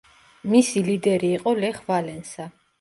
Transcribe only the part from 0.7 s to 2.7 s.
ლიდერი იყო ლეხ ვალენსა.